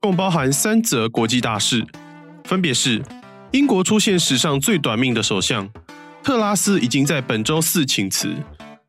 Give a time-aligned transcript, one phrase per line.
[0.00, 1.84] 共包含三则国际大事，
[2.44, 3.02] 分别是：
[3.50, 5.68] 英国出现史上最短命的首相，
[6.22, 8.32] 特拉斯已经在本周四请辞，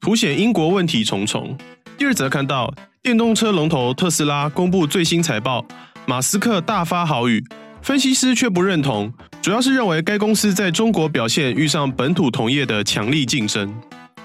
[0.00, 1.54] 凸显英国问题重重。
[1.98, 2.72] 第二则看到
[3.02, 5.62] 电动车龙头特斯拉公布最新财报，
[6.06, 7.44] 马斯克大发豪语，
[7.82, 9.12] 分析师却不认同，
[9.42, 13.78] 主要是认为该公司在中国表现遇上本土同业的强力竞争。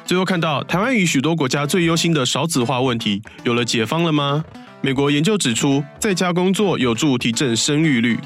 [0.05, 4.45] 最后看到台湾与许多国家最忧心的少子化问题有了解方了吗？
[4.81, 8.17] 美国研究指出，在家工作有助提振生育率。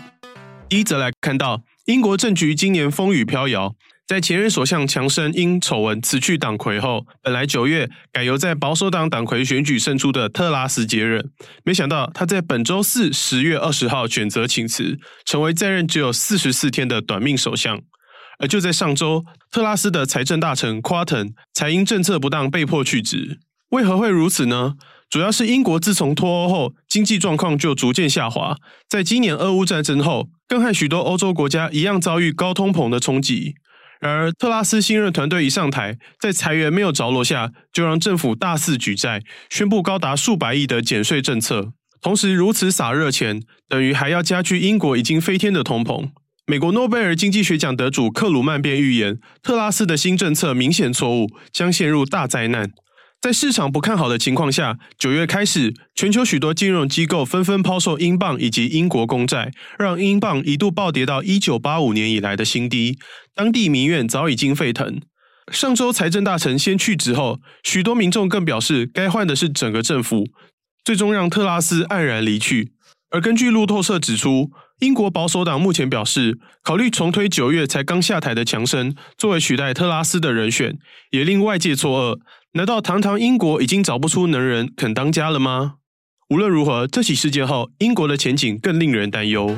[0.70, 3.74] 一则来看到，英国政局今年风雨飘摇，
[4.06, 11.28] 在前任首相强生因丑闻辞去党魁后，本来九月改由在保守党党魁选举胜出的特拉斯接任，
[11.66, 17.82] 没想到他在本周四十月二十号选择请辞，成为在任只有四十四天的短命首相。
[18.38, 23.40] 而就在上周，特拉斯的财政大臣夸腾才因政策不当被迫去职。
[23.70, 24.76] 为何会如此呢？
[25.14, 28.58] 主要是英国自从脱欧后，经济状况就逐渐下滑。
[28.90, 33.54] 在今年俄乌战争后，更和许多欧洲国家一样遭遇高通膨的冲击。
[34.00, 41.74] 然而，特拉斯新任团队一上台，在裁员没有着落下，就让政府大肆举债，宣布高达数百亿的减税政策。
[42.02, 46.10] 同时，如此撒热钱，等于还要加剧英国已经飞天的通膨。
[46.48, 52.72] 美国诺贝尔经济学奖得主克鲁曼便预言，特拉斯的新政策明显错误，将陷入大灾难。
[53.24, 63.00] 在市场不看好的情况下，九月开始，全球许多金融机构纷纷抛售英镑以及英国公债，让英镑一度暴跌到一九八五年以来的新低。
[63.34, 65.00] 当地民怨早已经沸腾。
[65.54, 70.28] 上周财政大臣先去职后，许多民众更表示该换的是整个政府，
[70.84, 72.74] 最终让特拉斯黯然离去。
[73.10, 74.52] 而根据路透社指出，
[74.84, 80.78] 英国保守党目前表示考虑重推九月才刚下台的强生作为取代特拉斯的人选，
[81.12, 82.20] 也令外界错愕。
[82.56, 85.76] 难道堂堂英国已经找不出能人肯当家了吗？
[86.28, 89.58] 无论如何，这起事件后，英国的前景更令人担忧。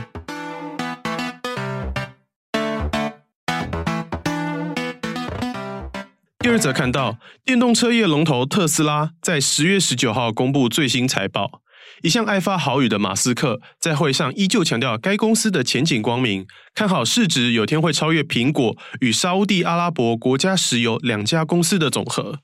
[6.37, 11.63] 第二则看到，电动车业龙头特斯拉在十月十九号公布最新财报，
[12.05, 16.45] 一向爱发豪语的马斯克在会上依旧强调该公司的前景光明，
[16.75, 22.41] 看好市值有天会超越苹果与沙乌地阿拉伯国家石油两家公司的总和。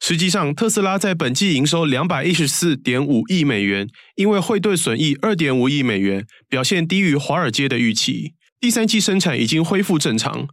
[0.00, 3.86] 实际上，特斯拉在本季营收两百一十四点五亿美元，
[4.16, 8.34] 因为汇兑损益二点五亿美元，表现低于华尔街的预期。
[8.60, 10.48] 第三季生产已经恢复正常，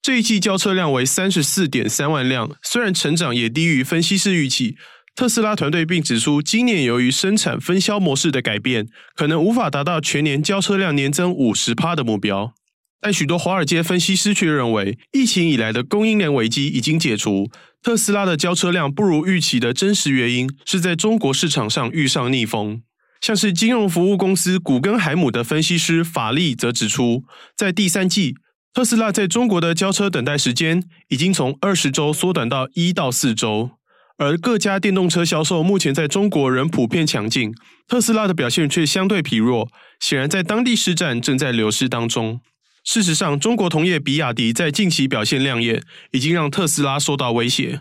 [0.00, 4.76] 这一季交车量为三十四点三万辆，虽然成长也低于分析师预期。
[5.14, 12.54] 特斯拉团队并指出，今年由于生产分销模式的改变，可能无法达到全年交车量年增五十趴的目标。
[13.00, 17.50] 但许多华尔街分析师却认为，疫情以来的供应链危机已经解除。
[17.82, 22.80] 特斯拉的交车量不如预期的真实原因是在中国市场上遇上逆风。
[23.20, 27.24] 像是金融服务公司古根海姆的分析师法利则指出，
[27.56, 28.34] 在第三季，
[28.72, 33.72] 特斯拉在中国的交车等待时间已经从二十周缩短到一到四周。
[34.18, 37.52] 而各家电动车销售目前在中国仍普遍强劲，
[37.88, 39.68] 特斯拉的表现却相对疲弱，
[39.98, 42.40] 显然在当地市占正在流失当中。
[42.84, 47.80] 事实上，中国同业比亚迪在近期表现亮眼，已经让特斯拉受到威胁。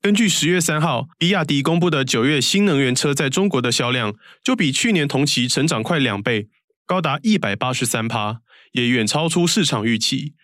[0.00, 4.14] 根据十月三号比亚迪公布的九月新能源车在中国的销量，
[4.44, 6.46] 就比去年同期成长快两倍，
[6.86, 8.38] 高达一百八十三趴，
[8.72, 10.34] 也远超出市场预期。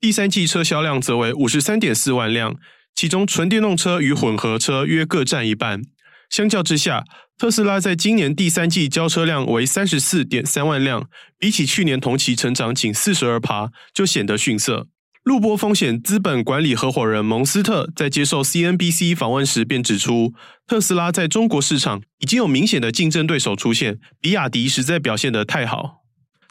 [0.00, 2.56] 第三季车销量则为五十三点四万辆，
[2.94, 5.82] 其中纯电动车与混合车约各占一半。
[6.30, 7.04] 相较之下，
[7.36, 11.08] 特斯拉在今年第三季交车量为三十四点三万辆，
[11.38, 14.88] 比起去年同期成长仅四十二趴，就显得逊色。
[15.24, 20.32] 路波风险资本管理合伙人蒙斯特在接受 CNBC 访问时便指出，
[20.66, 26.01] 特斯拉在中国市场已经有明显的竞争对手出现，比亚迪实在表现得太好。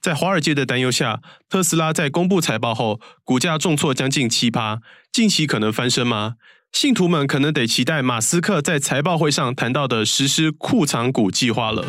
[0.02, 4.80] 在华尔街的担忧下，特斯拉在公布财报后，股价重挫将近七趴，
[5.12, 6.38] 近期可能翻身吗？
[6.72, 11.86] 信徒们可能得期待马斯克在财报会上谈到的实施库藏股计划了。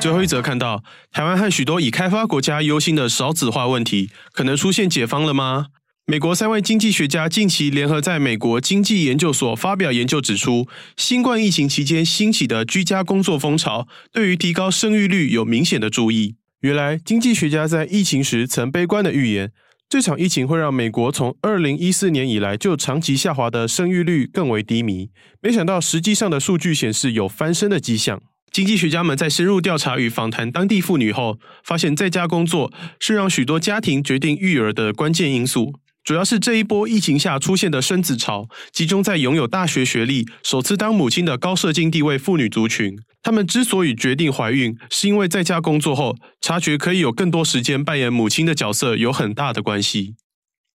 [0.00, 0.82] 最后一则看到，
[1.12, 5.66] 台湾和许多已开发国家忧心的少子化问题，可能出现解方了吗？
[6.08, 16.36] 美国三位经济学家近期联合在美国经济研究所发表研究，指出，新冠疫情期间兴起的居家工作风潮，对于提高生育率有明显的助益。
[16.60, 19.50] 原来，经济学家在疫情时曾悲观的预言，
[19.88, 25.10] 这场疫情会让美国从二零一四年以来就长期下滑的生育率更为低迷。
[25.42, 28.22] 没想到，实际上的数据显示有翻身的迹象。
[28.52, 35.80] 经济学家们在深入调查与访谈当地妇女后，发现在家工作是让许多家庭决定育儿的关键因素。
[36.06, 42.96] 主要是这一波疫情下出现的生子潮，集中在拥有大学学历、首次当母亲的高社经地位妇女族群。
[43.24, 50.14] 她们之所以决定怀孕，是因为在家工作后，察觉可以有更多时间扮演母亲的角色，有很大的关系。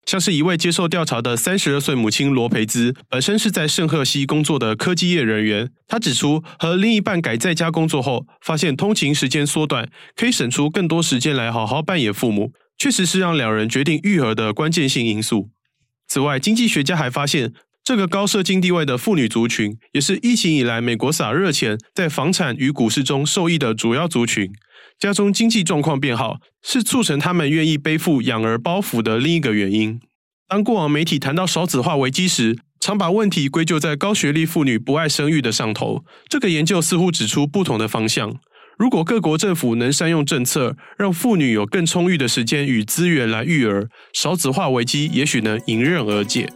[0.04, 5.70] 像是一位接受调查的三十二岁母亲罗培兹，本身是在圣赫西工作的科技业人员。
[5.86, 12.50] 她指出，和另一半改在家工作后，发现通勤时间缩短，可以省出更多时间来好好扮演父母。
[12.80, 15.50] 确实是让两人决定育儿的关键性因素。
[16.08, 17.52] 此外，经济学家还发现，
[17.84, 24.50] 这个高社经地位的妇女族群，也是疫情以来美国撒热钱在房产与股市中受益的主要族群。
[24.98, 30.00] 家中经济状况变好，是促成他们愿意背负养儿包袱的另一个原因。
[30.48, 36.02] 当过往媒体谈到少子化危机时，常把问题归咎在高学历妇女不爱生育的上头。
[36.30, 38.40] 这个研究似乎指出不同的方向。
[38.80, 46.50] 如果各国政府能善用政策，让妇女有更充裕的时间与资源来育儿，少子化危机也许能迎刃而解。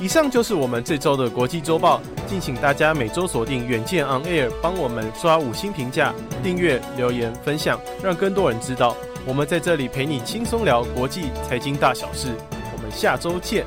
[0.00, 8.96] 以上就是我们这周的国际周报，敬请大家每周锁定远见 On Air，帮我们刷五星评价、订阅、留言、分享，让更多人知道
[9.26, 12.28] 我们在这里陪你轻松聊国际财经大小事。
[12.52, 13.66] 我们下周见。